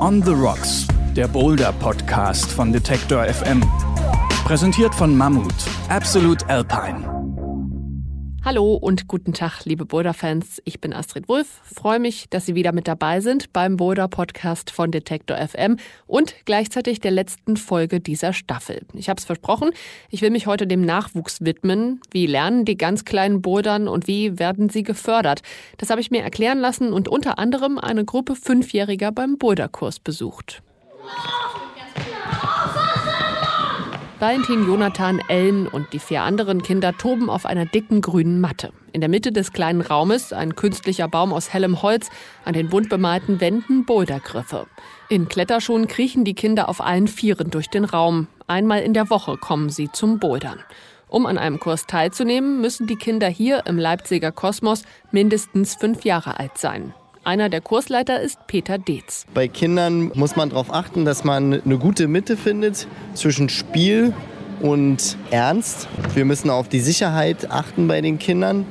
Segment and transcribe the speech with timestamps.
[0.00, 0.86] On the Rocks,
[1.16, 3.62] der Boulder Podcast von Detektor FM.
[4.44, 5.54] Präsentiert von Mammut,
[5.88, 7.17] Absolute Alpine.
[8.48, 10.62] Hallo und guten Tag, liebe Boulder-Fans.
[10.64, 11.60] Ich bin Astrid Wulff.
[11.64, 15.76] Freue mich, dass Sie wieder mit dabei sind beim Boulder-Podcast von Detektor FM
[16.06, 18.86] und gleichzeitig der letzten Folge dieser Staffel.
[18.94, 19.68] Ich habe es versprochen,
[20.08, 22.00] ich will mich heute dem Nachwuchs widmen.
[22.10, 25.42] Wie lernen die ganz kleinen Bouldern und wie werden sie gefördert?
[25.76, 30.62] Das habe ich mir erklären lassen und unter anderem eine Gruppe Fünfjähriger beim Boulderkurs besucht.
[34.20, 38.72] Valentin, Jonathan, Ellen und die vier anderen Kinder toben auf einer dicken grünen Matte.
[38.92, 42.10] In der Mitte des kleinen Raumes ein künstlicher Baum aus hellem Holz,
[42.44, 44.66] an den bunt bemalten Wänden Bouldergriffe.
[45.08, 48.26] In Kletterschuhen kriechen die Kinder auf allen Vieren durch den Raum.
[48.48, 50.58] Einmal in der Woche kommen sie zum Bouldern.
[51.06, 56.40] Um an einem Kurs teilzunehmen, müssen die Kinder hier im Leipziger Kosmos mindestens fünf Jahre
[56.40, 56.92] alt sein.
[57.28, 59.26] Einer der Kursleiter ist Peter Deetz.
[59.34, 64.14] Bei Kindern muss man darauf achten, dass man eine gute Mitte findet zwischen Spiel
[64.62, 65.88] und Ernst.
[66.14, 68.64] Wir müssen auf die Sicherheit achten bei den Kindern,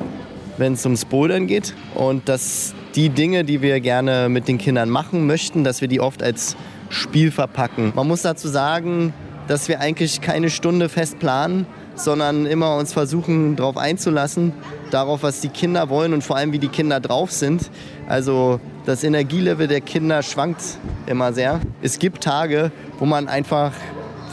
[0.58, 1.76] wenn es ums Bouldern geht.
[1.94, 6.02] Und dass die Dinge, die wir gerne mit den Kindern machen möchten, dass wir die
[6.02, 6.58] oft als
[6.90, 7.92] Spiel verpacken.
[7.94, 9.14] Man muss dazu sagen,
[9.48, 11.68] dass wir eigentlich keine Stunde fest planen,
[11.98, 14.54] sondern immer uns versuchen, darauf einzulassen,
[14.92, 17.70] darauf, was die Kinder wollen und vor allem, wie die Kinder drauf sind.
[18.08, 20.62] Also das Energielevel der Kinder schwankt
[21.08, 21.60] immer sehr.
[21.82, 23.74] Es gibt Tage, wo man einfach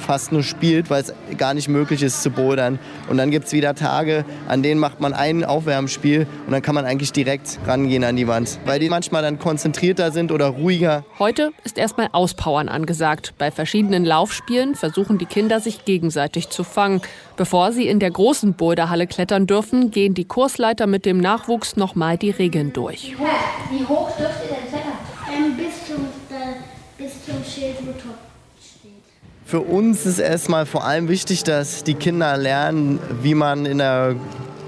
[0.05, 2.79] fast nur spielt, weil es gar nicht möglich ist zu bouldern.
[3.09, 6.75] Und dann gibt es wieder Tage, an denen macht man ein Aufwärmspiel und dann kann
[6.75, 11.05] man eigentlich direkt rangehen an die Wand, weil die manchmal dann konzentrierter sind oder ruhiger.
[11.19, 13.35] Heute ist erstmal Auspowern angesagt.
[13.39, 17.01] Bei verschiedenen Laufspielen versuchen die Kinder sich gegenseitig zu fangen.
[17.37, 22.17] Bevor sie in der großen Boulderhalle klettern dürfen, gehen die Kursleiter mit dem Nachwuchs nochmal
[22.19, 23.13] die Regeln durch.
[23.13, 23.27] Wie hoch,
[23.71, 24.99] Wie hoch dürft ihr denn klettern?
[25.33, 26.55] Ähm, bis, zum, äh,
[26.97, 28.15] bis zum Schild, wo top
[29.45, 34.17] für uns ist erstmal vor allem wichtig, dass die Kinder lernen, wie man in der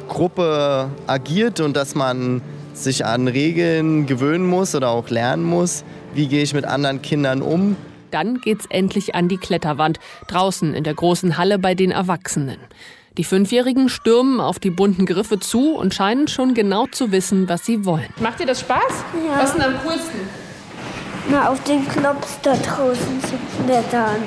[0.08, 2.42] Gruppe agiert und dass man
[2.74, 5.82] sich an Regeln gewöhnen muss oder auch lernen muss.
[6.14, 7.76] Wie gehe ich mit anderen Kindern um?
[8.10, 12.58] Dann geht's endlich an die Kletterwand, draußen in der großen Halle bei den Erwachsenen.
[13.16, 17.64] Die Fünfjährigen stürmen auf die bunten Griffe zu und scheinen schon genau zu wissen, was
[17.64, 18.08] sie wollen.
[18.20, 18.82] Macht dir das Spaß?
[19.26, 19.38] Ja.
[19.40, 20.45] Was ist denn am coolsten?
[21.28, 24.22] Mal auf den Klops da draußen zu klettern,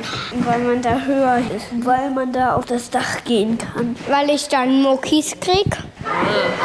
[0.46, 3.96] weil man da höher ist, weil man da auf das Dach gehen kann.
[4.10, 5.78] Weil ich dann Muckis krieg.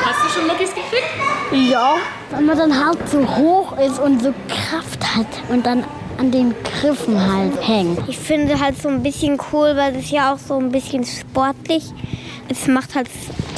[0.04, 1.70] Hast du schon Muckis gekriegt?
[1.70, 1.96] Ja.
[2.30, 5.84] Weil man dann halt so hoch ist und so Kraft hat und dann
[6.18, 8.08] an den Griffen halt hängt.
[8.08, 11.84] Ich finde halt so ein bisschen cool, weil es ja auch so ein bisschen sportlich.
[12.48, 13.08] Es macht halt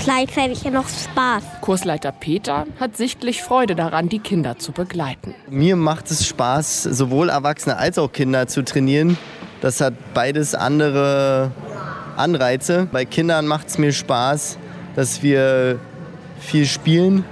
[0.04, 1.42] gleichzeitig ja noch Spaß.
[1.60, 5.34] Kursleiter Peter hat sichtlich Freude daran, die Kinder zu begleiten.
[5.50, 9.18] Mir macht es Spaß, sowohl Erwachsene als auch Kinder zu trainieren.
[9.60, 11.50] Das hat beides andere
[12.16, 12.86] Anreize.
[12.92, 14.58] Bei Kindern macht es mir Spaß,
[14.94, 15.80] dass wir
[16.38, 17.24] viel spielen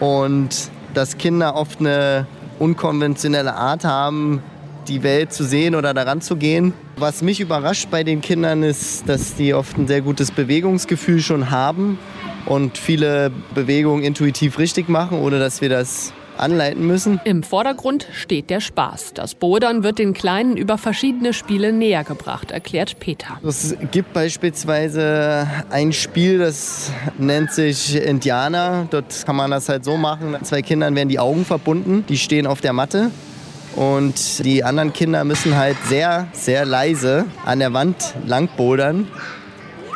[0.00, 2.26] und dass Kinder oft eine
[2.58, 4.42] unkonventionelle Art haben,
[4.88, 6.72] die Welt zu sehen oder daran zu gehen.
[7.00, 11.50] Was mich überrascht bei den Kindern ist, dass die oft ein sehr gutes Bewegungsgefühl schon
[11.50, 11.98] haben
[12.44, 17.18] und viele Bewegungen intuitiv richtig machen, ohne dass wir das anleiten müssen.
[17.24, 19.14] Im Vordergrund steht der Spaß.
[19.14, 23.40] Das Bouldern wird den Kleinen über verschiedene Spiele näher gebracht, erklärt Peter.
[23.42, 28.88] Es gibt beispielsweise ein Spiel, das nennt sich Indianer.
[28.90, 30.36] Dort kann man das halt so machen.
[30.42, 33.10] Zwei Kindern werden die Augen verbunden, die stehen auf der Matte
[33.76, 39.06] und die anderen Kinder müssen halt sehr, sehr leise an der Wand lang bouldern.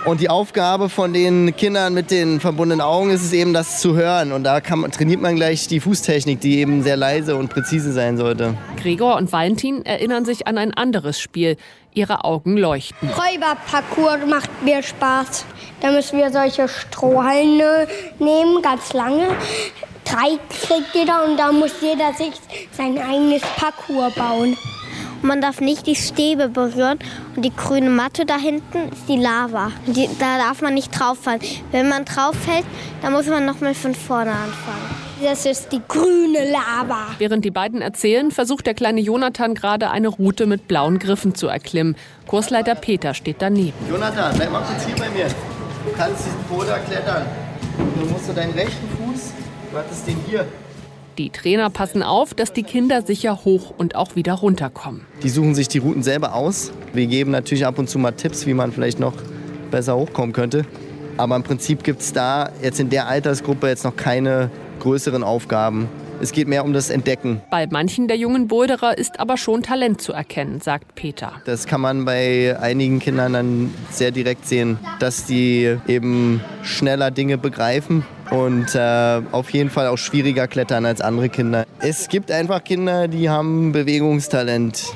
[0.04, 3.96] Und die Aufgabe von den Kindern mit den verbundenen Augen ist es eben, das zu
[3.96, 4.32] hören.
[4.32, 8.18] Und da kann, trainiert man gleich die Fußtechnik, die eben sehr leise und präzise sein
[8.18, 8.54] sollte.
[8.76, 11.56] Gregor und Valentin erinnern sich an ein anderes Spiel.
[11.94, 13.08] Ihre Augen leuchten.
[13.08, 15.46] Räuberparcours macht mir Spaß.
[15.80, 17.86] Da müssen wir solche Strohhalme
[18.18, 19.28] nehmen, ganz lange
[20.04, 22.34] drei kriegt jeder und da muss jeder sich
[22.72, 24.56] sein eigenes Parcours bauen.
[25.22, 26.98] Man darf nicht die Stäbe berühren
[27.34, 29.72] und die grüne Matte da hinten ist die Lava.
[29.86, 31.40] Die, da darf man nicht drauf fallen.
[31.70, 32.66] Wenn man drauf fällt,
[33.00, 35.04] dann muss man nochmal von vorne anfangen.
[35.22, 37.06] Das ist die grüne Lava.
[37.16, 41.46] Während die beiden erzählen, versucht der kleine Jonathan gerade eine Route mit blauen Griffen zu
[41.46, 41.96] erklimmen.
[42.26, 43.72] Kursleiter Peter steht daneben.
[43.88, 45.26] Jonathan, bleib mal kurz hier bei mir.
[45.26, 47.24] Du kannst diesen Boulder klettern.
[47.78, 49.03] Du musst du deinen rechten Fuß
[49.74, 50.46] was ist denn hier?
[51.18, 55.02] Die Trainer passen auf, dass die Kinder sicher hoch und auch wieder runterkommen.
[55.22, 56.72] Die suchen sich die Routen selber aus.
[56.92, 59.14] Wir geben natürlich ab und zu mal Tipps, wie man vielleicht noch
[59.70, 60.64] besser hochkommen könnte.
[61.16, 64.50] Aber im Prinzip gibt es da jetzt in der Altersgruppe jetzt noch keine
[64.80, 65.88] größeren Aufgaben.
[66.20, 67.40] Es geht mehr um das Entdecken.
[67.50, 71.32] Bei manchen der jungen Boulderer ist aber schon Talent zu erkennen, sagt Peter.
[71.44, 77.36] Das kann man bei einigen Kindern dann sehr direkt sehen, dass die eben schneller Dinge
[77.36, 81.66] begreifen und äh, auf jeden Fall auch schwieriger klettern als andere Kinder.
[81.80, 84.92] Es gibt einfach Kinder, die haben Bewegungstalent.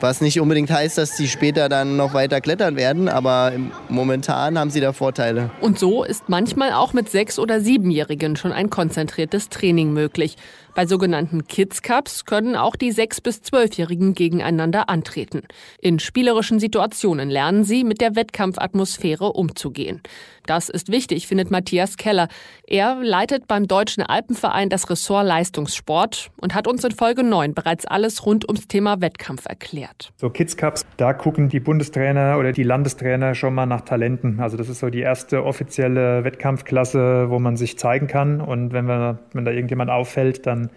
[0.00, 3.52] Was nicht unbedingt heißt, dass sie später dann noch weiter klettern werden, aber
[3.88, 5.50] momentan haben sie da Vorteile.
[5.60, 10.36] Und so ist manchmal auch mit sechs- oder siebenjährigen schon ein konzentriertes Training möglich.
[10.74, 15.42] Bei sogenannten Kids Cups können auch die sechs- bis zwölfjährigen gegeneinander antreten.
[15.80, 20.02] In spielerischen Situationen lernen sie, mit der Wettkampfatmosphäre umzugehen.
[20.46, 22.28] Das ist wichtig, findet Matthias Keller.
[22.66, 27.86] Er leitet beim Deutschen Alpenverein das Ressort Leistungssport und hat uns in Folge 9 bereits
[27.86, 30.12] alles rund ums Thema Wettkampf erklärt.
[30.16, 34.40] So Kids Cups, da gucken die Bundestrainer oder die Landestrainer schon mal nach Talenten.
[34.40, 38.40] Also das ist so die erste offizielle Wettkampfklasse, wo man sich zeigen kann.
[38.40, 40.70] Und wenn, wir, wenn da irgendjemand auffällt, dann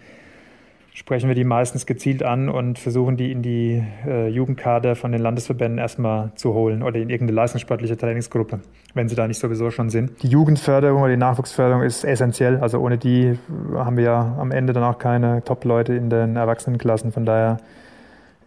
[0.98, 5.22] sprechen wir die meistens gezielt an und versuchen die in die äh, Jugendkader von den
[5.22, 8.58] Landesverbänden erstmal zu holen oder in irgendeine leistungssportliche Trainingsgruppe,
[8.94, 10.20] wenn sie da nicht sowieso schon sind.
[10.24, 12.56] Die Jugendförderung oder die Nachwuchsförderung ist essentiell.
[12.56, 13.38] Also ohne die
[13.76, 17.12] haben wir ja am Ende dann auch keine Top-Leute in den Erwachsenenklassen.
[17.12, 17.58] Von daher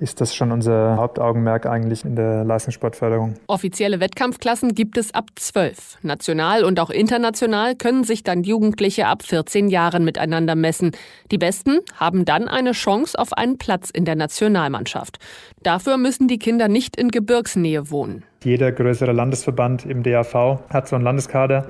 [0.02, 3.36] ist das schon unser Hauptaugenmerk eigentlich in der Leistungssportförderung.
[3.46, 6.00] Offizielle Wettkampfklassen gibt es ab 12.
[6.02, 10.92] National und auch international können sich dann Jugendliche ab 14 Jahren miteinander messen.
[11.32, 15.20] Die Besten haben dann eine Chance auf einen Platz in der Nationalmannschaft.
[15.62, 18.26] Dafür müssen die Kinder nicht in Gebirgsnähe wohnen.
[18.44, 21.68] Jeder größere Landesverband im DAV hat so einen Landeskader.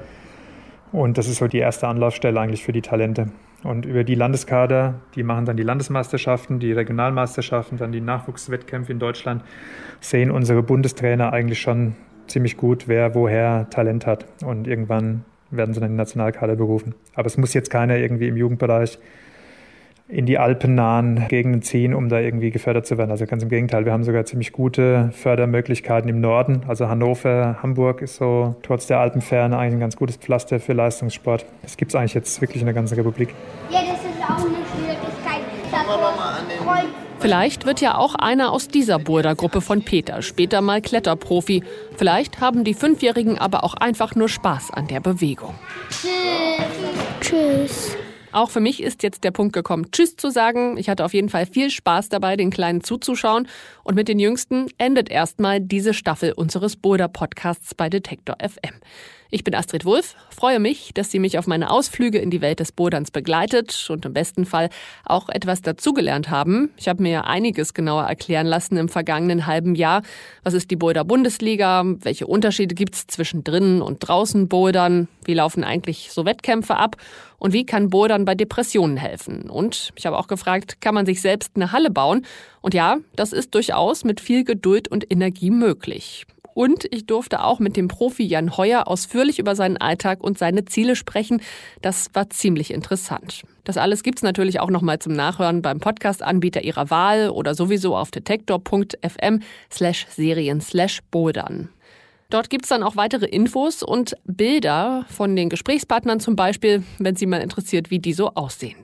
[0.93, 3.27] Und das ist so die erste Anlaufstelle eigentlich für die Talente.
[3.63, 8.99] Und über die Landeskader, die machen dann die Landesmeisterschaften, die Regionalmeisterschaften, dann die Nachwuchswettkämpfe in
[8.99, 9.43] Deutschland,
[9.99, 11.95] sehen unsere Bundestrainer eigentlich schon
[12.27, 14.25] ziemlich gut, wer woher Talent hat.
[14.43, 16.95] Und irgendwann werden sie dann in den Nationalkader berufen.
[17.13, 18.97] Aber es muss jetzt keiner irgendwie im Jugendbereich
[20.11, 23.11] in die alpennahen Gegenden ziehen, um da irgendwie gefördert zu werden.
[23.11, 26.63] Also ganz im Gegenteil, wir haben sogar ziemlich gute Fördermöglichkeiten im Norden.
[26.67, 31.45] Also Hannover, Hamburg ist so trotz der Alpenferne eigentlich ein ganz gutes Pflaster für Leistungssport.
[31.61, 33.33] Das gibt es eigentlich jetzt wirklich in der ganzen Republik.
[33.69, 35.11] Ja, das ist auch eine Schwierigkeit.
[37.19, 41.63] Vielleicht wird ja auch einer aus dieser Bouldergruppe von Peter später mal Kletterprofi.
[41.95, 45.53] Vielleicht haben die Fünfjährigen aber auch einfach nur Spaß an der Bewegung.
[47.21, 47.95] Tschüss.
[48.31, 50.77] Auch für mich ist jetzt der Punkt gekommen, Tschüss zu sagen.
[50.77, 53.47] Ich hatte auf jeden Fall viel Spaß dabei, den Kleinen zuzuschauen.
[53.83, 58.75] Und mit den Jüngsten endet erstmal diese Staffel unseres Boulder-Podcasts bei Detektor FM.
[59.33, 62.59] Ich bin Astrid Wulff, freue mich, dass sie mich auf meine Ausflüge in die Welt
[62.59, 64.69] des Boderns begleitet und im besten Fall
[65.05, 66.69] auch etwas dazugelernt haben.
[66.75, 70.01] Ich habe mir einiges genauer erklären lassen im vergangenen halben Jahr.
[70.43, 71.81] Was ist die Boulder Bundesliga?
[72.01, 75.07] Welche Unterschiede gibt es zwischen drinnen und draußen Bouldern?
[75.23, 76.97] Wie laufen eigentlich so Wettkämpfe ab?
[77.37, 79.49] Und wie kann Bouldern bei Depressionen helfen?
[79.49, 82.25] Und ich habe auch gefragt, kann man sich selbst eine Halle bauen?
[82.59, 86.25] Und ja, das ist durchaus mit viel Geduld und Energie möglich.
[86.53, 90.65] Und ich durfte auch mit dem Profi Jan Heuer ausführlich über seinen Alltag und seine
[90.65, 91.41] Ziele sprechen.
[91.81, 93.43] Das war ziemlich interessant.
[93.63, 98.11] Das alles gibt's natürlich auch nochmal zum Nachhören beim Podcast-Anbieter Ihrer Wahl oder sowieso auf
[98.11, 101.69] detektor.fm slash serien slash bouldern.
[102.29, 107.25] Dort gibt's dann auch weitere Infos und Bilder von den Gesprächspartnern zum Beispiel, wenn Sie
[107.25, 108.77] mal interessiert, wie die so aussehen.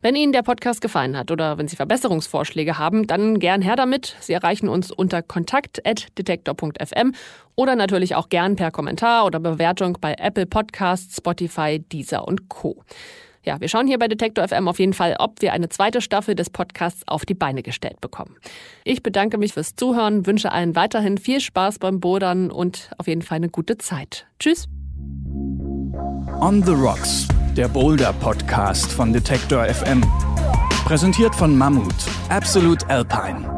[0.00, 4.14] Wenn Ihnen der Podcast gefallen hat oder wenn Sie Verbesserungsvorschläge haben, dann gern her damit.
[4.20, 7.14] Sie erreichen uns unter kontakt.detektor.fm
[7.56, 12.84] oder natürlich auch gern per Kommentar oder Bewertung bei Apple Podcasts, Spotify, Deezer und Co.
[13.42, 16.36] Ja, wir schauen hier bei Detektor FM auf jeden Fall, ob wir eine zweite Staffel
[16.36, 18.36] des Podcasts auf die Beine gestellt bekommen.
[18.84, 23.22] Ich bedanke mich fürs Zuhören, wünsche allen weiterhin viel Spaß beim Bodern und auf jeden
[23.22, 24.26] Fall eine gute Zeit.
[24.38, 24.68] Tschüss.
[26.40, 27.26] On the Rocks,
[27.56, 30.02] der Boulder Podcast von Detektor FM.
[30.84, 31.94] Präsentiert von Mammut,
[32.28, 33.57] Absolute Alpine.